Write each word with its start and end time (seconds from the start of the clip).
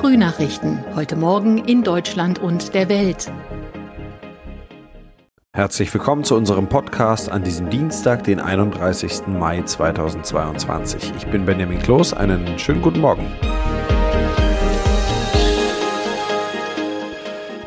Frühnachrichten. 0.00 0.82
Heute 0.94 1.14
Morgen 1.14 1.58
in 1.58 1.82
Deutschland 1.82 2.38
und 2.38 2.72
der 2.72 2.88
Welt. 2.88 3.30
Herzlich 5.52 5.92
willkommen 5.92 6.24
zu 6.24 6.36
unserem 6.36 6.70
Podcast 6.70 7.30
an 7.30 7.44
diesem 7.44 7.68
Dienstag, 7.68 8.24
den 8.24 8.40
31. 8.40 9.26
Mai 9.26 9.60
2022. 9.60 11.12
Ich 11.18 11.26
bin 11.26 11.44
Benjamin 11.44 11.80
Kloß. 11.80 12.14
Einen 12.14 12.58
schönen 12.58 12.80
guten 12.80 13.00
Morgen. 13.00 13.26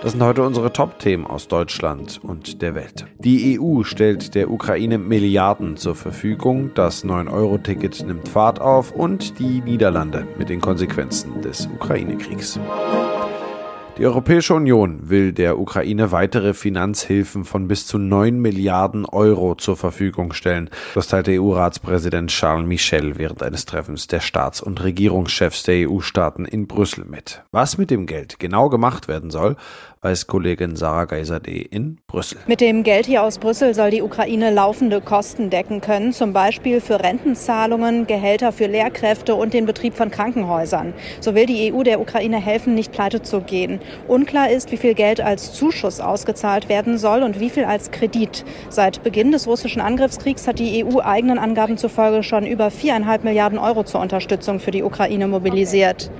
Das 0.03 0.11
sind 0.11 0.21
heute 0.21 0.43
unsere 0.43 0.73
Top-Themen 0.73 1.25
aus 1.25 1.47
Deutschland 1.47 2.19
und 2.21 2.61
der 2.61 2.75
Welt. 2.75 3.05
Die 3.19 3.57
EU 3.57 3.83
stellt 3.83 4.35
der 4.35 4.51
Ukraine 4.51 4.97
Milliarden 4.97 5.77
zur 5.77 5.95
Verfügung, 5.95 6.71
das 6.75 7.05
9-Euro-Ticket 7.05 8.05
nimmt 8.05 8.27
Fahrt 8.27 8.59
auf 8.59 8.91
und 8.91 9.39
die 9.39 9.61
Niederlande 9.61 10.27
mit 10.37 10.49
den 10.49 10.59
Konsequenzen 10.59 11.39
des 11.41 11.67
Ukraine-Kriegs. 11.67 12.59
Die 13.99 14.07
Europäische 14.07 14.55
Union 14.55 15.07
will 15.11 15.33
der 15.33 15.59
Ukraine 15.59 16.11
weitere 16.11 16.55
Finanzhilfen 16.55 17.45
von 17.45 17.67
bis 17.67 17.85
zu 17.85 17.99
9 17.99 18.39
Milliarden 18.39 19.05
Euro 19.05 19.53
zur 19.53 19.77
Verfügung 19.77 20.33
stellen. 20.33 20.71
Das 20.95 21.09
teilte 21.09 21.39
EU-Ratspräsident 21.39 22.31
Charles 22.31 22.65
Michel 22.65 23.19
während 23.19 23.43
eines 23.43 23.65
Treffens 23.65 24.07
der 24.07 24.19
Staats- 24.19 24.61
und 24.61 24.83
Regierungschefs 24.83 25.61
der 25.61 25.87
EU-Staaten 25.87 26.45
in 26.45 26.65
Brüssel 26.65 27.05
mit. 27.05 27.43
Was 27.51 27.77
mit 27.77 27.91
dem 27.91 28.07
Geld 28.07 28.39
genau 28.39 28.67
gemacht 28.69 29.07
werden 29.07 29.29
soll, 29.29 29.57
weiß 30.03 30.27
Kollegin 30.27 30.75
Sarah 30.75 31.05
Geiserde 31.05 31.51
in 31.51 31.97
Brüssel. 32.07 32.37
Mit 32.45 32.59
dem 32.61 32.83
Geld 32.83 33.05
hier 33.05 33.23
aus 33.23 33.39
Brüssel 33.39 33.73
soll 33.73 33.91
die 33.91 34.01
Ukraine 34.01 34.51
laufende 34.51 34.99
Kosten 34.99 35.49
decken 35.49 35.79
können, 35.79 36.11
zum 36.11 36.33
Beispiel 36.33 36.81
für 36.81 37.01
Rentenzahlungen, 37.01 38.05
Gehälter 38.05 38.51
für 38.51 38.67
Lehrkräfte 38.67 39.35
und 39.35 39.53
den 39.53 39.65
Betrieb 39.65 39.93
von 39.93 40.11
Krankenhäusern. 40.11 40.93
So 41.21 41.35
will 41.35 41.45
die 41.45 41.73
EU 41.73 41.83
der 41.83 42.01
Ukraine 42.01 42.37
helfen, 42.37 42.75
nicht 42.75 42.91
pleite 42.91 43.21
zu 43.21 43.41
gehen. 43.41 43.79
Unklar 44.07 44.49
ist, 44.49 44.71
wie 44.71 44.77
viel 44.77 44.93
Geld 44.93 45.21
als 45.21 45.53
Zuschuss 45.53 46.01
ausgezahlt 46.01 46.67
werden 46.67 46.97
soll 46.97 47.23
und 47.23 47.39
wie 47.39 47.49
viel 47.49 47.65
als 47.65 47.91
Kredit. 47.91 48.43
Seit 48.69 49.03
Beginn 49.03 49.31
des 49.31 49.47
russischen 49.47 49.81
Angriffskriegs 49.81 50.47
hat 50.47 50.59
die 50.59 50.83
EU 50.83 50.99
eigenen 50.99 51.39
Angaben 51.39 51.77
zufolge 51.77 52.23
schon 52.23 52.45
über 52.45 52.71
viereinhalb 52.71 53.23
Milliarden 53.23 53.57
Euro 53.57 53.83
zur 53.83 54.01
Unterstützung 54.01 54.59
für 54.59 54.71
die 54.71 54.83
Ukraine 54.83 55.27
mobilisiert. 55.27 56.11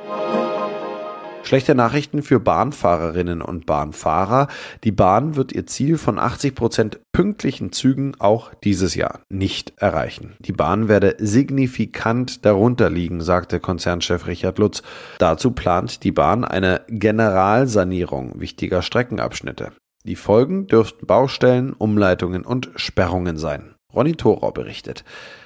Schlechte 1.54 1.76
Nachrichten 1.76 2.24
für 2.24 2.40
Bahnfahrerinnen 2.40 3.40
und 3.44 3.68
Bahnfahrer. 3.68 4.48
Die 4.84 4.92
Bahn 4.92 5.36
wird 5.36 5.52
ihr 5.52 5.68
Ziel 5.68 6.00
von 6.00 6.18
80 6.18 6.56
Prozent 6.56 7.00
pünktlichen 7.12 7.72
Zügen 7.72 8.16
auch 8.18 8.56
dieses 8.64 8.96
Jahr 8.96 9.20
nicht 9.30 9.74
erreichen. 9.78 10.34
Die 10.40 10.52
Bahn 10.52 10.88
werde 10.88 11.16
signifikant 11.20 12.44
darunter 12.44 12.90
liegen, 12.90 13.22
sagte 13.22 13.60
Konzernchef 13.60 14.26
Richard 14.26 14.58
Lutz. 14.58 14.82
Dazu 15.20 15.52
plant 15.52 16.04
die 16.04 16.12
Bahn 16.12 16.44
eine 16.44 16.82
Generalsanierung 16.88 18.42
wichtiger 18.42 18.82
Streckenabschnitte. 18.82 19.74
Die 20.06 20.16
Folgen 20.16 20.66
dürften 20.66 21.06
Baustellen, 21.06 21.74
Umleitungen 21.74 22.46
und 22.46 22.72
Sperrungen 22.78 23.38
sein. 23.38 23.76
Ronny 23.94 24.14
Thorau 24.14 24.50
berichtet. 24.50 25.04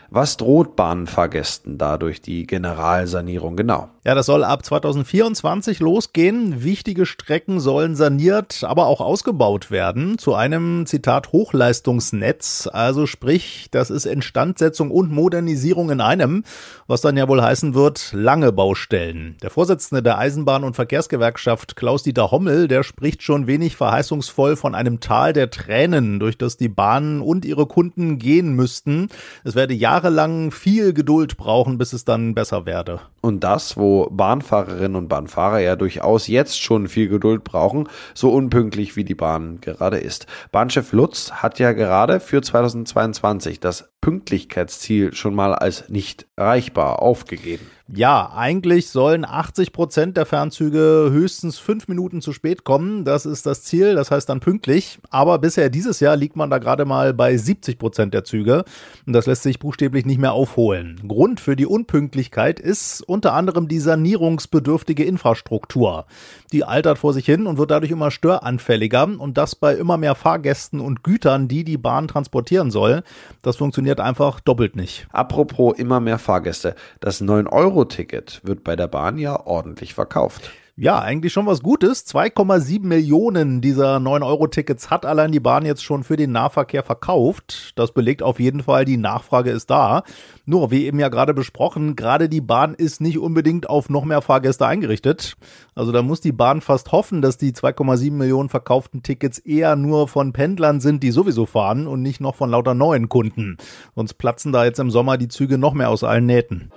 Was 0.10 0.38
droht 0.38 0.78
Bahnfahrgästen 0.78 1.78
dadurch 1.78 2.22
die 2.22 2.48
Generalsanierung 2.48 3.58
genau? 3.58 3.90
Ja, 4.06 4.16
das 4.16 4.26
soll 4.26 4.46
ab 4.46 4.64
2024 4.64 5.82
losgehen. 5.82 6.64
Wichtige 6.64 7.06
Strecken 7.06 7.60
sollen 7.60 7.98
saniert, 7.98 8.64
aber 8.64 8.86
auch 8.86 9.02
ausgebaut 9.02 9.70
werden 9.70 10.18
zu 10.18 10.34
einem 10.34 10.86
Zitat 10.86 11.34
Hochleistungsnetz. 11.34 12.70
Also 12.72 13.06
sprich, 13.06 13.68
das 13.72 13.90
ist 13.90 14.06
Instandsetzung 14.06 14.92
und 14.92 15.12
Modernisierung 15.12 15.90
in 15.90 16.00
einem, 16.00 16.46
was 16.88 17.02
dann 17.02 17.18
ja 17.18 17.28
wohl 17.28 17.42
heißen 17.42 17.74
wird, 17.74 18.12
lange 18.14 18.54
Baustellen. 18.54 19.36
Der 19.42 19.50
Vorsitzende 19.50 20.02
der 20.02 20.18
Eisenbahn- 20.18 20.64
und 20.64 20.78
Verkehrsgewerkschaft 20.78 21.76
Klaus-Dieter 21.76 22.32
Hommel, 22.32 22.70
der 22.70 22.84
spricht 22.84 23.24
schon 23.24 23.46
wenig 23.46 23.76
verheißungsvoll 23.76 24.56
von 24.56 24.74
einem 24.74 25.02
Tal 25.02 25.34
der 25.34 25.50
Tränen, 25.50 26.22
durch 26.22 26.38
das 26.38 26.56
die 26.56 26.70
Bahnen 26.70 27.20
und 27.20 27.44
ihre 27.44 27.66
Kunden 27.66 28.20
gehen 28.20 28.56
müssten. 28.56 29.10
Es 29.44 29.56
werde 29.56 29.74
jahrelang 29.98 30.52
viel 30.52 30.94
Geduld 30.94 31.38
brauchen, 31.38 31.80
bis 31.80 31.92
es 31.92 32.06
dann 32.06 32.36
besser 32.36 32.68
werde. 32.68 33.00
Und 33.22 33.44
das, 33.44 33.78
wo 33.78 34.08
Bahnfahrerinnen 34.12 34.96
und 34.96 35.08
Bahnfahrer 35.08 35.60
ja 35.60 35.76
durchaus 35.76 36.28
jetzt 36.28 36.62
schon 36.62 36.88
viel 36.88 37.10
Geduld 37.10 37.44
brauchen, 37.44 37.90
so 38.14 38.32
unpünktlich 38.32 38.96
wie 38.96 39.04
die 39.04 39.16
Bahn 39.16 39.60
gerade 39.60 39.98
ist. 39.98 40.28
Bahnchef 40.52 40.92
Lutz 40.92 41.32
hat 41.32 41.58
ja 41.58 41.72
gerade 41.72 42.20
für 42.20 42.44
2022 42.44 43.60
das 43.60 43.90
Pünktlichkeitsziel 44.02 45.14
schon 45.14 45.36
mal 45.36 45.54
als 45.54 45.90
nicht 45.90 46.28
erreichbar 46.36 47.02
aufgegeben. 47.02 47.66
Ja, 47.90 48.34
eigentlich 48.36 48.90
sollen 48.90 49.24
80 49.24 49.72
Prozent 49.72 50.18
der 50.18 50.26
Fernzüge 50.26 51.08
höchstens 51.10 51.58
fünf 51.58 51.88
Minuten 51.88 52.22
zu 52.22 52.34
spät 52.34 52.66
kommen. 52.66 53.06
Das 53.06 53.26
ist 53.26 53.46
das 53.46 53.64
Ziel, 53.64 53.96
das 53.96 54.12
heißt 54.12 54.28
dann 54.28 54.42
pünktlich. 54.42 55.00
Aber 55.10 55.40
bisher 55.40 55.70
dieses 55.70 56.02
Jahr 56.02 56.18
liegt 56.18 56.36
man 56.36 56.50
da 56.50 56.58
gerade 56.58 56.84
mal 56.84 57.14
bei 57.14 57.38
70 57.38 57.80
Prozent 57.80 58.14
der 58.14 58.26
Züge. 58.26 58.66
Und 59.06 59.14
das 59.14 59.26
lässt 59.26 59.44
sich 59.44 59.60
buchstäblich 59.60 60.06
nicht 60.06 60.20
mehr 60.20 60.34
aufholen. 60.34 61.00
Grund 61.08 61.40
für 61.40 61.56
die 61.56 61.66
Unpünktlichkeit 61.66 62.60
ist 62.60 63.02
unter 63.08 63.32
anderem 63.32 63.70
die 63.70 63.80
sanierungsbedürftige 63.80 65.06
Infrastruktur. 65.06 66.08
Die 66.52 66.66
altert 66.66 66.98
vor 66.98 67.14
sich 67.14 67.26
hin 67.26 67.48
und 67.48 67.58
wird 67.58 67.72
dadurch 67.72 67.94
immer 67.94 68.12
störanfälliger. 68.12 69.08
Und 69.18 69.38
das 69.38 69.56
bei 69.56 69.74
immer 69.74 69.96
mehr 69.96 70.16
Fahrgästen 70.16 70.82
und 70.82 71.06
Gütern, 71.06 71.48
die 71.48 71.64
die 71.64 71.78
Bahn 71.78 72.10
transportieren 72.10 72.70
soll. 72.70 73.04
Das 73.42 73.56
funktioniert 73.56 73.87
einfach 74.00 74.40
doppelt 74.40 74.76
nicht. 74.76 75.08
Apropos 75.12 75.78
immer 75.78 76.00
mehr 76.00 76.20
Fahrgäste. 76.20 76.76
Das 77.00 77.22
9 77.22 77.48
Euro 77.48 77.78
Euro-Ticket 77.78 78.42
wird 78.44 78.64
bei 78.64 78.76
der 78.76 78.88
Bahn 78.88 79.18
ja 79.18 79.46
ordentlich 79.46 79.94
verkauft. 79.94 80.52
Ja, 80.80 81.00
eigentlich 81.00 81.34
schon 81.34 81.48
was 81.48 81.64
Gutes. 81.64 82.06
2,7 82.06 82.86
Millionen 82.86 83.62
dieser 83.62 83.98
9-Euro-Tickets 83.98 84.92
hat 84.92 85.08
allein 85.08 85.32
die 85.32 85.40
Bahn 85.40 85.66
jetzt 85.66 85.84
schon 85.84 86.04
für 86.04 86.18
den 86.18 86.32
Nahverkehr 86.32 86.84
verkauft. 86.84 87.74
Das 87.76 87.94
belegt 87.94 88.22
auf 88.22 88.40
jeden 88.40 88.62
Fall, 88.62 88.86
die 88.86 88.98
Nachfrage 88.98 89.50
ist 89.50 89.72
da. 89.72 90.04
Nur, 90.46 90.70
wie 90.70 90.86
eben 90.86 91.00
ja 91.00 91.10
gerade 91.10 91.34
besprochen, 91.34 91.96
gerade 91.96 92.30
die 92.30 92.42
Bahn 92.42 92.76
ist 92.76 93.02
nicht 93.02 93.18
unbedingt 93.18 93.68
auf 93.68 93.90
noch 93.90 94.06
mehr 94.06 94.22
Fahrgäste 94.22 94.68
eingerichtet. 94.68 95.34
Also 95.74 95.92
da 95.92 96.04
muss 96.04 96.22
die 96.22 96.32
Bahn 96.32 96.62
fast 96.62 96.92
hoffen, 96.92 97.24
dass 97.24 97.38
die 97.38 97.54
2,7 97.54 98.12
Millionen 98.12 98.50
verkauften 98.50 99.02
Tickets 99.02 99.40
eher 99.40 99.76
nur 99.76 100.08
von 100.08 100.32
Pendlern 100.32 100.80
sind, 100.80 101.02
die 101.02 101.10
sowieso 101.10 101.48
fahren 101.48 101.88
und 101.88 102.04
nicht 102.04 102.22
noch 102.22 102.36
von 102.36 102.52
lauter 102.52 102.76
neuen 102.76 103.10
Kunden. 103.10 103.58
Sonst 103.96 104.14
platzen 104.20 104.52
da 104.52 104.64
jetzt 104.64 104.78
im 104.80 104.92
Sommer 104.92 105.18
die 105.18 105.28
Züge 105.28 105.58
noch 105.58 105.74
mehr 105.74 105.90
aus 105.90 106.04
allen 106.04 106.28
Nähten. 106.28 106.72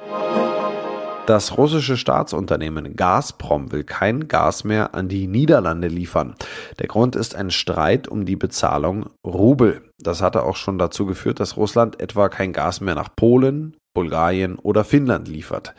Das 1.30 1.56
russische 1.56 1.96
Staatsunternehmen 1.96 2.96
Gazprom 2.96 3.70
will 3.70 3.84
kein 3.84 4.26
Gas 4.26 4.64
mehr 4.64 4.96
an 4.96 5.06
die 5.06 5.28
Niederlande 5.28 5.86
liefern. 5.86 6.34
Der 6.80 6.88
Grund 6.88 7.14
ist 7.14 7.36
ein 7.36 7.52
Streit 7.52 8.08
um 8.08 8.26
die 8.26 8.34
Bezahlung 8.34 9.10
Rubel. 9.24 9.80
Das 10.00 10.22
hatte 10.22 10.42
auch 10.42 10.56
schon 10.56 10.76
dazu 10.76 11.06
geführt, 11.06 11.38
dass 11.38 11.56
Russland 11.56 12.00
etwa 12.00 12.28
kein 12.28 12.52
Gas 12.52 12.80
mehr 12.80 12.96
nach 12.96 13.14
Polen, 13.14 13.76
Bulgarien 13.92 14.56
oder 14.56 14.84
Finnland 14.84 15.26
liefert. 15.26 15.74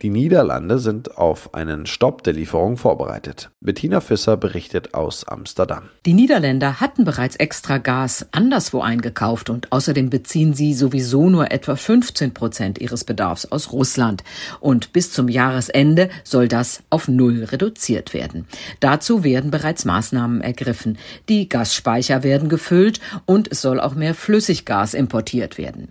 Die 0.00 0.08
Niederlande 0.08 0.78
sind 0.78 1.18
auf 1.18 1.52
einen 1.52 1.86
Stopp 1.86 2.22
der 2.22 2.32
Lieferung 2.32 2.76
vorbereitet. 2.76 3.50
Bettina 3.60 4.00
Fisser 4.00 4.36
berichtet 4.36 4.94
aus 4.94 5.26
Amsterdam. 5.26 5.90
Die 6.06 6.12
Niederländer 6.12 6.78
hatten 6.80 7.04
bereits 7.04 7.34
extra 7.34 7.78
Gas 7.78 8.26
anderswo 8.30 8.82
eingekauft 8.82 9.50
und 9.50 9.72
außerdem 9.72 10.10
beziehen 10.10 10.54
sie 10.54 10.74
sowieso 10.74 11.28
nur 11.28 11.50
etwa 11.50 11.74
15 11.74 12.32
Prozent 12.34 12.78
ihres 12.78 13.02
Bedarfs 13.02 13.46
aus 13.46 13.72
Russland. 13.72 14.22
Und 14.60 14.92
bis 14.92 15.10
zum 15.10 15.28
Jahresende 15.28 16.08
soll 16.22 16.46
das 16.46 16.84
auf 16.88 17.08
Null 17.08 17.42
reduziert 17.42 18.14
werden. 18.14 18.46
Dazu 18.78 19.24
werden 19.24 19.50
bereits 19.50 19.84
Maßnahmen 19.84 20.40
ergriffen. 20.40 20.98
Die 21.28 21.48
Gasspeicher 21.48 22.22
werden 22.22 22.48
gefüllt 22.48 23.00
und 23.24 23.50
es 23.50 23.60
soll 23.60 23.80
auch 23.80 23.96
mehr 23.96 24.14
Flüssiggas 24.14 24.94
importiert 24.94 25.58
werden. 25.58 25.88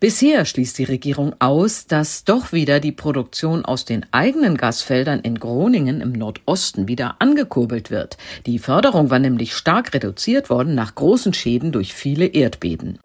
Bisher 0.00 0.46
schließt 0.46 0.78
die 0.78 0.84
Regierung 0.84 1.17
Regierung 1.18 1.34
aus, 1.40 1.86
dass 1.88 2.22
doch 2.22 2.52
wieder 2.52 2.78
die 2.78 2.92
Produktion 2.92 3.64
aus 3.64 3.84
den 3.84 4.06
eigenen 4.12 4.56
Gasfeldern 4.56 5.18
in 5.18 5.40
Groningen 5.40 6.00
im 6.00 6.12
Nordosten 6.12 6.86
wieder 6.86 7.16
angekurbelt 7.18 7.90
wird. 7.90 8.16
Die 8.46 8.60
Förderung 8.60 9.10
war 9.10 9.18
nämlich 9.18 9.54
stark 9.54 9.94
reduziert 9.94 10.48
worden 10.48 10.76
nach 10.76 10.94
großen 10.94 11.34
Schäden 11.34 11.72
durch 11.72 11.92
viele 11.92 12.26
Erdbeben. 12.26 13.00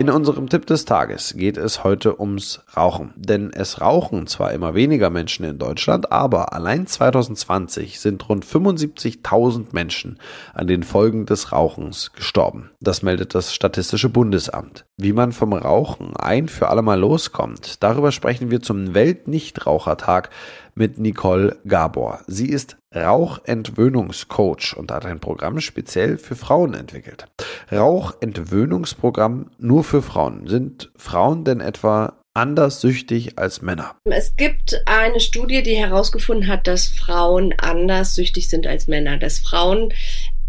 In 0.00 0.10
unserem 0.10 0.48
Tipp 0.48 0.66
des 0.66 0.86
Tages 0.86 1.34
geht 1.36 1.56
es 1.56 1.84
heute 1.84 2.20
ums 2.20 2.62
Rauchen. 2.76 3.14
Denn 3.14 3.52
es 3.52 3.80
rauchen 3.80 4.26
zwar 4.26 4.52
immer 4.52 4.74
weniger 4.74 5.08
Menschen 5.08 5.44
in 5.44 5.56
Deutschland, 5.56 6.10
aber 6.10 6.52
allein 6.52 6.88
2020 6.88 8.00
sind 8.00 8.28
rund 8.28 8.44
75.000 8.44 9.66
Menschen 9.70 10.18
an 10.52 10.66
den 10.66 10.82
Folgen 10.82 11.26
des 11.26 11.52
Rauchens 11.52 12.12
gestorben. 12.12 12.70
Das 12.80 13.02
meldet 13.02 13.36
das 13.36 13.54
Statistische 13.54 14.08
Bundesamt. 14.08 14.84
Wie 14.96 15.12
man 15.12 15.30
vom 15.30 15.52
Rauchen 15.52 16.16
ein 16.16 16.48
für 16.48 16.70
alle 16.70 16.82
Mal 16.82 16.98
loskommt, 16.98 17.82
darüber 17.84 18.10
sprechen 18.10 18.50
wir 18.50 18.60
zum 18.60 18.94
Weltnichtrauchertag 18.94 20.30
mit 20.74 20.98
Nicole 20.98 21.58
Gabor. 21.66 22.18
Sie 22.26 22.48
ist 22.48 22.76
Rauchentwöhnungscoach 22.94 24.76
und 24.76 24.92
hat 24.92 25.06
ein 25.06 25.20
Programm 25.20 25.60
speziell 25.60 26.18
für 26.18 26.36
Frauen 26.36 26.74
entwickelt. 26.74 27.26
Rauchentwöhnungsprogramm 27.72 29.50
nur 29.58 29.84
für 29.84 30.02
Frauen. 30.02 30.46
Sind 30.46 30.90
Frauen 30.96 31.44
denn 31.44 31.60
etwa 31.60 32.14
anders 32.34 32.80
süchtig 32.80 33.38
als 33.38 33.62
Männer. 33.62 33.94
Es 34.04 34.36
gibt 34.36 34.82
eine 34.86 35.20
Studie, 35.20 35.62
die 35.62 35.76
herausgefunden 35.76 36.48
hat, 36.48 36.66
dass 36.66 36.88
Frauen 36.88 37.54
anders 37.58 38.14
süchtig 38.16 38.48
sind 38.48 38.66
als 38.66 38.88
Männer, 38.88 39.18
dass 39.18 39.38
Frauen, 39.38 39.92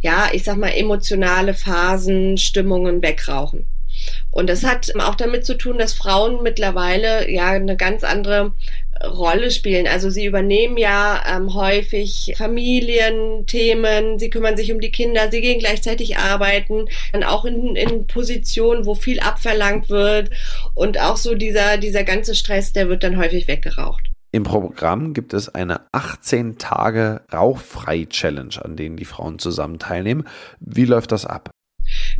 ja, 0.02 0.30
ich 0.34 0.44
sag 0.44 0.58
mal, 0.58 0.70
emotionale 0.70 1.54
Phasen, 1.54 2.38
Stimmungen 2.38 3.02
wegrauchen. 3.04 3.68
Und 4.32 4.50
das 4.50 4.64
hat 4.64 4.92
auch 5.00 5.16
damit 5.16 5.46
zu 5.46 5.58
tun, 5.58 5.78
dass 5.78 5.94
Frauen 5.94 6.44
mittlerweile 6.44 7.32
ja 7.32 7.52
eine 7.52 7.78
ganz 7.78 8.04
andere 8.04 8.54
Rolle 9.04 9.52
spielen. 9.52 9.88
Also 9.88 10.10
sie 10.10 10.26
übernehmen 10.26 10.78
ja 10.78 11.22
ähm, 11.28 11.54
häufig 11.54 12.34
Familienthemen, 12.38 14.20
sie 14.20 14.30
kümmern 14.30 14.58
sich 14.58 14.72
um 14.72 14.80
die 14.80 14.92
Kinder, 14.92 15.30
sie 15.32 15.42
gehen 15.42 15.60
gleichzeitig 15.60 16.18
arbeiten, 16.18 16.86
dann 17.12 17.24
auch 17.24 17.46
in, 17.46 17.76
in 17.76 18.08
Positionen, 18.08 18.86
wo 18.86 18.96
viel 18.96 19.20
abverlangt 19.20 19.90
wird 19.90 20.30
und 20.74 21.00
auch 21.00 21.18
so 21.18 21.36
dieser, 21.36 21.78
dieser 21.78 22.04
ganze 22.04 22.36
Stress, 22.36 22.74
der 22.74 22.90
wird 22.90 23.04
dann 23.04 23.18
häufig 23.18 23.48
weggeraucht. 23.48 24.10
Im 24.32 24.44
Programm 24.44 25.14
gibt 25.14 25.34
es 25.34 25.48
eine 25.48 25.82
18 25.94 26.58
Tage 26.58 27.22
rauchfrei 27.32 28.06
Challenge, 28.06 28.56
an 28.62 28.76
denen 28.76 28.98
die 28.98 29.06
Frauen 29.06 29.40
zusammen 29.40 29.80
teilnehmen. 29.80 30.28
Wie 30.60 30.84
läuft 30.84 31.14
das 31.14 31.26
ab? 31.26 31.52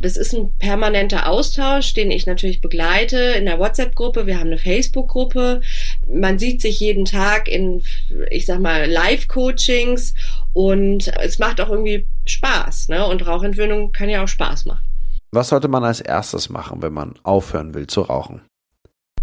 Das 0.00 0.16
ist 0.16 0.32
ein 0.32 0.52
permanenter 0.58 1.28
Austausch, 1.28 1.94
den 1.94 2.10
ich 2.10 2.26
natürlich 2.26 2.60
begleite 2.60 3.18
in 3.18 3.46
der 3.46 3.58
WhatsApp-Gruppe. 3.58 4.26
Wir 4.26 4.38
haben 4.38 4.48
eine 4.48 4.58
Facebook-Gruppe. 4.58 5.60
Man 6.08 6.38
sieht 6.38 6.60
sich 6.60 6.80
jeden 6.80 7.04
Tag 7.04 7.48
in, 7.48 7.82
ich 8.30 8.46
sag 8.46 8.60
mal, 8.60 8.88
Live-Coachings 8.90 10.14
und 10.52 11.08
es 11.20 11.38
macht 11.38 11.60
auch 11.60 11.68
irgendwie 11.68 12.06
Spaß. 12.26 12.88
Ne? 12.88 13.06
Und 13.06 13.26
Rauchentwöhnung 13.26 13.92
kann 13.92 14.08
ja 14.08 14.22
auch 14.22 14.28
Spaß 14.28 14.66
machen. 14.66 14.86
Was 15.32 15.48
sollte 15.48 15.68
man 15.68 15.84
als 15.84 16.00
erstes 16.00 16.48
machen, 16.48 16.82
wenn 16.82 16.92
man 16.92 17.14
aufhören 17.22 17.74
will 17.74 17.86
zu 17.86 18.02
rauchen? 18.02 18.42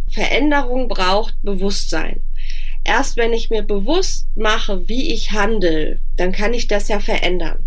Veränderung 0.09 0.88
braucht 0.88 1.35
Bewusstsein. 1.41 2.21
Erst 2.83 3.15
wenn 3.18 3.33
ich 3.33 3.50
mir 3.50 3.63
bewusst 3.63 4.27
mache, 4.35 4.88
wie 4.88 5.13
ich 5.13 5.31
handle, 5.31 6.00
dann 6.18 6.33
kann 6.33 6.53
ich 6.53 6.68
das 6.68 6.89
ja 6.89 7.00
verändern. 7.00 7.65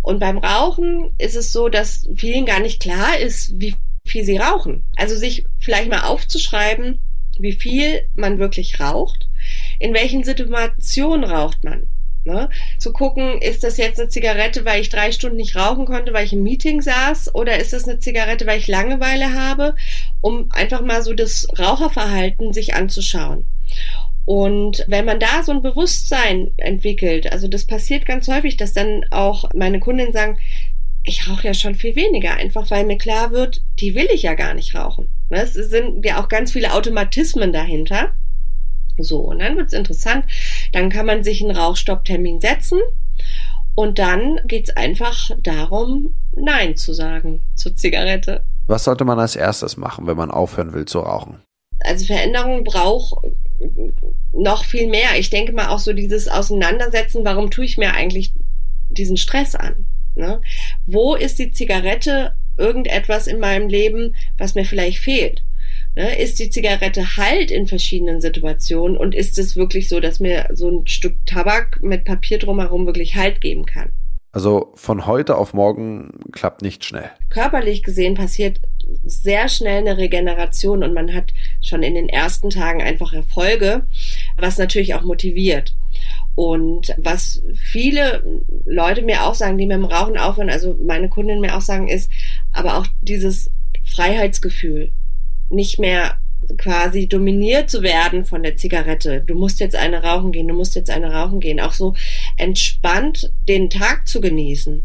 Und 0.00 0.20
beim 0.20 0.38
Rauchen 0.38 1.10
ist 1.18 1.34
es 1.34 1.52
so, 1.52 1.68
dass 1.68 2.08
vielen 2.14 2.46
gar 2.46 2.60
nicht 2.60 2.80
klar 2.80 3.18
ist, 3.18 3.60
wie 3.60 3.74
viel 4.06 4.24
sie 4.24 4.36
rauchen. 4.36 4.84
Also 4.96 5.16
sich 5.16 5.44
vielleicht 5.58 5.90
mal 5.90 6.04
aufzuschreiben, 6.04 7.00
wie 7.40 7.52
viel 7.52 8.02
man 8.14 8.38
wirklich 8.38 8.80
raucht, 8.80 9.28
in 9.78 9.94
welchen 9.94 10.24
Situationen 10.24 11.24
raucht 11.24 11.64
man. 11.64 11.86
Ne? 12.24 12.48
Zu 12.78 12.92
gucken, 12.94 13.42
ist 13.42 13.64
das 13.64 13.76
jetzt 13.76 14.00
eine 14.00 14.08
Zigarette, 14.08 14.64
weil 14.64 14.80
ich 14.80 14.88
drei 14.88 15.12
Stunden 15.12 15.36
nicht 15.36 15.56
rauchen 15.56 15.84
konnte, 15.84 16.14
weil 16.14 16.24
ich 16.24 16.32
im 16.32 16.42
Meeting 16.42 16.80
saß, 16.80 17.34
oder 17.34 17.58
ist 17.58 17.74
das 17.74 17.86
eine 17.86 17.98
Zigarette, 17.98 18.46
weil 18.46 18.58
ich 18.58 18.66
Langeweile 18.66 19.34
habe, 19.34 19.74
um 20.22 20.48
einfach 20.50 20.80
mal 20.80 21.02
so 21.02 21.12
das 21.12 21.46
Raucherverhalten 21.58 22.54
sich 22.54 22.74
anzuschauen. 22.74 23.46
Und 24.24 24.84
wenn 24.88 25.04
man 25.04 25.20
da 25.20 25.42
so 25.42 25.52
ein 25.52 25.60
Bewusstsein 25.60 26.52
entwickelt, 26.56 27.30
also 27.30 27.46
das 27.46 27.66
passiert 27.66 28.06
ganz 28.06 28.26
häufig, 28.28 28.56
dass 28.56 28.72
dann 28.72 29.04
auch 29.10 29.50
meine 29.54 29.80
Kundinnen 29.80 30.14
sagen, 30.14 30.38
ich 31.04 31.28
rauche 31.28 31.46
ja 31.46 31.54
schon 31.54 31.74
viel 31.74 31.94
weniger, 31.96 32.34
einfach 32.34 32.70
weil 32.70 32.84
mir 32.84 32.98
klar 32.98 33.30
wird, 33.30 33.62
die 33.78 33.94
will 33.94 34.08
ich 34.12 34.22
ja 34.22 34.34
gar 34.34 34.54
nicht 34.54 34.74
rauchen. 34.74 35.08
Ne, 35.30 35.42
es 35.42 35.52
sind 35.52 36.04
ja 36.04 36.20
auch 36.20 36.28
ganz 36.28 36.52
viele 36.52 36.72
Automatismen 36.72 37.52
dahinter. 37.52 38.12
So, 38.98 39.18
und 39.18 39.40
dann 39.40 39.56
wird's 39.56 39.72
interessant. 39.72 40.24
Dann 40.72 40.88
kann 40.88 41.06
man 41.06 41.22
sich 41.22 41.42
einen 41.42 41.56
Rauchstopptermin 41.56 42.40
setzen 42.40 42.80
und 43.74 43.98
dann 43.98 44.40
geht's 44.46 44.70
einfach 44.70 45.30
darum, 45.42 46.14
Nein 46.34 46.76
zu 46.76 46.94
sagen 46.94 47.42
zur 47.54 47.76
Zigarette. 47.76 48.44
Was 48.66 48.84
sollte 48.84 49.04
man 49.04 49.18
als 49.18 49.36
erstes 49.36 49.76
machen, 49.76 50.06
wenn 50.06 50.16
man 50.16 50.30
aufhören 50.30 50.72
will 50.72 50.86
zu 50.86 51.00
rauchen? 51.00 51.42
Also 51.80 52.06
Veränderung 52.06 52.64
braucht 52.64 53.26
noch 54.32 54.64
viel 54.64 54.88
mehr. 54.88 55.18
Ich 55.18 55.28
denke 55.28 55.52
mal 55.52 55.68
auch 55.68 55.80
so 55.80 55.92
dieses 55.92 56.28
Auseinandersetzen, 56.28 57.24
warum 57.24 57.50
tue 57.50 57.66
ich 57.66 57.76
mir 57.76 57.92
eigentlich 57.92 58.32
diesen 58.88 59.16
Stress 59.16 59.54
an? 59.54 59.86
Ne? 60.14 60.40
Wo 60.86 61.14
ist 61.14 61.38
die 61.38 61.52
Zigarette 61.52 62.34
irgendetwas 62.56 63.26
in 63.26 63.40
meinem 63.40 63.68
Leben, 63.68 64.14
was 64.38 64.54
mir 64.54 64.64
vielleicht 64.64 64.98
fehlt? 64.98 65.42
Ne? 65.96 66.16
Ist 66.18 66.38
die 66.38 66.50
Zigarette 66.50 67.16
halt 67.16 67.50
in 67.50 67.66
verschiedenen 67.66 68.20
Situationen 68.20 68.96
und 68.96 69.14
ist 69.14 69.38
es 69.38 69.56
wirklich 69.56 69.88
so, 69.88 70.00
dass 70.00 70.20
mir 70.20 70.48
so 70.52 70.70
ein 70.70 70.86
Stück 70.86 71.16
Tabak 71.26 71.82
mit 71.82 72.04
Papier 72.04 72.38
drumherum 72.38 72.86
wirklich 72.86 73.16
Halt 73.16 73.40
geben 73.40 73.66
kann? 73.66 73.90
Also 74.34 74.72
von 74.74 75.06
heute 75.06 75.38
auf 75.38 75.54
morgen 75.54 76.10
klappt 76.32 76.60
nicht 76.60 76.84
schnell. 76.84 77.08
Körperlich 77.30 77.84
gesehen 77.84 78.14
passiert 78.16 78.58
sehr 79.04 79.48
schnell 79.48 79.78
eine 79.78 79.96
Regeneration 79.96 80.82
und 80.82 80.92
man 80.92 81.14
hat 81.14 81.32
schon 81.62 81.84
in 81.84 81.94
den 81.94 82.08
ersten 82.08 82.50
Tagen 82.50 82.82
einfach 82.82 83.12
Erfolge, 83.12 83.86
was 84.36 84.58
natürlich 84.58 84.96
auch 84.96 85.04
motiviert. 85.04 85.76
Und 86.34 86.92
was 86.98 87.44
viele 87.54 88.42
Leute 88.64 89.02
mir 89.02 89.24
auch 89.24 89.36
sagen, 89.36 89.56
die 89.56 89.66
mit 89.66 89.76
dem 89.76 89.84
Rauchen 89.84 90.18
aufhören, 90.18 90.50
also 90.50 90.76
meine 90.84 91.08
Kundinnen 91.08 91.40
mir 91.40 91.56
auch 91.56 91.60
sagen, 91.60 91.86
ist 91.86 92.10
aber 92.52 92.76
auch 92.76 92.88
dieses 93.02 93.52
Freiheitsgefühl, 93.84 94.90
nicht 95.48 95.78
mehr 95.78 96.16
quasi 96.58 97.06
dominiert 97.08 97.70
zu 97.70 97.82
werden 97.82 98.24
von 98.24 98.42
der 98.42 98.56
Zigarette. 98.56 99.22
Du 99.26 99.34
musst 99.34 99.60
jetzt 99.60 99.76
eine 99.76 100.02
rauchen 100.02 100.32
gehen, 100.32 100.48
du 100.48 100.54
musst 100.54 100.74
jetzt 100.74 100.90
eine 100.90 101.12
rauchen 101.12 101.40
gehen. 101.40 101.60
Auch 101.60 101.72
so 101.72 101.94
entspannt 102.36 103.32
den 103.48 103.70
Tag 103.70 104.06
zu 104.08 104.20
genießen 104.20 104.84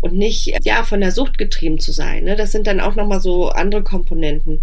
und 0.00 0.14
nicht 0.14 0.64
ja 0.64 0.82
von 0.84 1.00
der 1.00 1.12
Sucht 1.12 1.38
getrieben 1.38 1.78
zu 1.78 1.92
sein. 1.92 2.24
Ne? 2.24 2.36
Das 2.36 2.52
sind 2.52 2.66
dann 2.66 2.80
auch 2.80 2.94
nochmal 2.94 3.20
so 3.20 3.48
andere 3.48 3.82
Komponenten, 3.82 4.62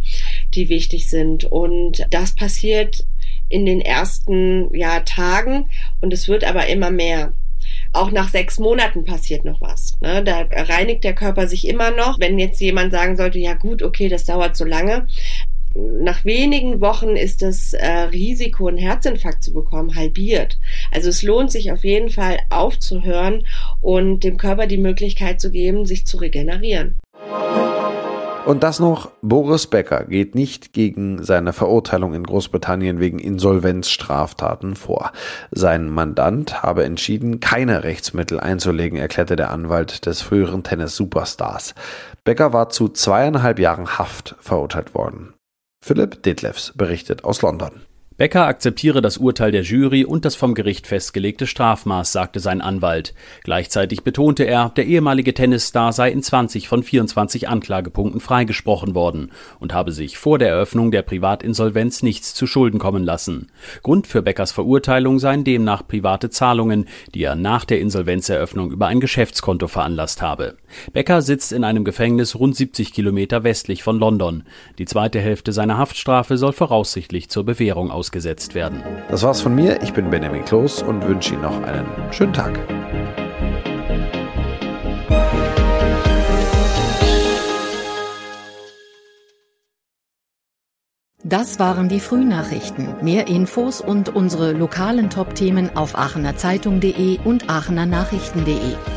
die 0.53 0.69
wichtig 0.69 1.07
sind. 1.07 1.45
Und 1.45 2.05
das 2.09 2.35
passiert 2.35 3.05
in 3.49 3.65
den 3.65 3.81
ersten 3.81 4.73
ja, 4.75 5.01
Tagen 5.01 5.69
und 6.01 6.13
es 6.13 6.27
wird 6.27 6.43
aber 6.43 6.67
immer 6.67 6.91
mehr. 6.91 7.33
Auch 7.93 8.11
nach 8.11 8.29
sechs 8.29 8.59
Monaten 8.59 9.05
passiert 9.05 9.43
noch 9.43 9.61
was. 9.61 9.97
Ne? 10.01 10.23
Da 10.23 10.47
reinigt 10.51 11.03
der 11.03 11.15
Körper 11.15 11.47
sich 11.47 11.67
immer 11.67 11.91
noch. 11.91 12.19
Wenn 12.19 12.39
jetzt 12.39 12.61
jemand 12.61 12.91
sagen 12.91 13.17
sollte, 13.17 13.39
ja 13.39 13.55
gut, 13.55 13.81
okay, 13.81 14.07
das 14.07 14.25
dauert 14.25 14.55
so 14.55 14.65
lange, 14.65 15.07
nach 15.77 16.25
wenigen 16.25 16.81
Wochen 16.81 17.15
ist 17.15 17.41
das 17.41 17.73
äh, 17.73 17.87
Risiko, 17.87 18.67
einen 18.67 18.77
Herzinfarkt 18.77 19.43
zu 19.43 19.53
bekommen, 19.53 19.95
halbiert. 19.95 20.57
Also 20.91 21.09
es 21.09 21.21
lohnt 21.21 21.51
sich 21.51 21.71
auf 21.71 21.83
jeden 21.83 22.09
Fall 22.09 22.37
aufzuhören 22.49 23.45
und 23.81 24.23
dem 24.23 24.37
Körper 24.37 24.65
die 24.67 24.77
Möglichkeit 24.77 25.39
zu 25.39 25.51
geben, 25.51 25.85
sich 25.85 26.05
zu 26.05 26.17
regenerieren. 26.17 26.95
Und 28.47 28.63
das 28.63 28.79
noch, 28.79 29.11
Boris 29.21 29.67
Becker 29.67 30.05
geht 30.05 30.33
nicht 30.33 30.71
gegen 30.71 31.21
seine 31.21 31.51
Verurteilung 31.51 32.13
in 32.13 32.23
Großbritannien 32.23 32.97
wegen 33.01 33.19
Insolvenzstraftaten 33.19 34.77
vor. 34.77 35.11
Sein 35.51 35.89
Mandant 35.89 36.63
habe 36.63 36.85
entschieden, 36.85 37.41
keine 37.41 37.83
Rechtsmittel 37.83 38.39
einzulegen, 38.39 38.97
erklärte 38.97 39.35
der 39.35 39.51
Anwalt 39.51 40.05
des 40.05 40.21
früheren 40.21 40.63
Tennis-Superstars. 40.63 41.75
Becker 42.23 42.53
war 42.53 42.69
zu 42.69 42.87
zweieinhalb 42.87 43.59
Jahren 43.59 43.97
Haft 43.97 44.35
verurteilt 44.39 44.95
worden. 44.95 45.33
Philipp 45.87 46.21
Detlefs 46.23 46.73
berichtet 46.75 47.23
aus 47.23 47.41
London. 47.41 47.86
Becker 48.17 48.47
akzeptiere 48.47 48.99
das 49.03 49.19
Urteil 49.19 49.51
der 49.51 49.61
Jury 49.61 50.03
und 50.03 50.25
das 50.25 50.35
vom 50.35 50.55
Gericht 50.55 50.87
festgelegte 50.87 51.45
Strafmaß, 51.45 52.11
sagte 52.11 52.39
sein 52.39 52.61
Anwalt. 52.61 53.13
Gleichzeitig 53.43 54.03
betonte 54.03 54.43
er, 54.43 54.69
der 54.75 54.87
ehemalige 54.87 55.35
Tennisstar 55.35 55.93
sei 55.93 56.09
in 56.09 56.23
20 56.23 56.67
von 56.67 56.81
24 56.81 57.47
Anklagepunkten 57.47 58.19
freigesprochen 58.19 58.95
worden 58.95 59.31
und 59.59 59.71
habe 59.71 59.91
sich 59.91 60.17
vor 60.17 60.39
der 60.39 60.49
Eröffnung 60.49 60.89
der 60.89 61.03
Privatinsolvenz 61.03 62.01
nichts 62.01 62.33
zu 62.33 62.47
Schulden 62.47 62.79
kommen 62.79 63.03
lassen. 63.03 63.51
Grund 63.83 64.07
für 64.07 64.23
Beckers 64.23 64.51
Verurteilung 64.51 65.19
seien 65.19 65.43
demnach 65.43 65.87
private 65.87 66.31
Zahlungen, 66.31 66.87
die 67.13 67.21
er 67.21 67.35
nach 67.35 67.65
der 67.65 67.79
Insolvenzeröffnung 67.79 68.71
über 68.71 68.87
ein 68.87 68.99
Geschäftskonto 68.99 69.67
veranlasst 69.67 70.23
habe. 70.23 70.57
Becker 70.91 71.21
sitzt 71.21 71.51
in 71.51 71.63
einem 71.63 71.83
Gefängnis 71.83 72.33
rund 72.33 72.55
70 72.55 72.93
Kilometer 72.93 73.43
westlich 73.43 73.83
von 73.83 73.99
London. 73.99 74.41
Die 74.79 74.85
zweite 74.85 75.19
Hälfte 75.19 75.53
seiner 75.53 75.77
Haftstrafe 75.77 76.39
soll 76.39 76.53
voraussichtlich 76.53 77.29
zur 77.29 77.45
Bewährung 77.45 77.91
aus 77.91 78.06
ausgesetzt 78.07 78.55
werden. 78.55 78.81
Das 79.09 79.23
war's 79.23 79.41
von 79.41 79.53
mir. 79.53 79.81
Ich 79.81 79.93
bin 79.93 80.09
Benjamin 80.09 80.45
Kloß 80.45 80.81
und 80.81 81.05
wünsche 81.05 81.33
Ihnen 81.33 81.41
noch 81.41 81.61
einen 81.63 81.85
schönen 82.11 82.33
Tag. 82.33 82.57
Das 91.23 91.59
waren 91.59 91.89
die 91.89 91.99
Frühnachrichten. 91.99 92.95
Mehr 93.01 93.27
Infos 93.27 93.81
und 93.81 94.15
unsere 94.15 94.53
lokalen 94.53 95.09
Top-Themen 95.09 95.75
auf 95.75 95.97
aachenerzeitung.de 95.97 97.19
und 97.25 97.49
aachenernachrichten.de. 97.49 98.96